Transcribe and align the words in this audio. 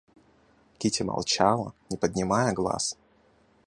Кити 0.79 1.03
молчала, 1.03 1.71
не 1.91 1.97
поднимая 1.97 2.53
глаз. 2.53 2.97